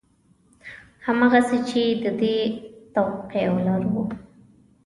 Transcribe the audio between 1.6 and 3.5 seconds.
چې د دې توقع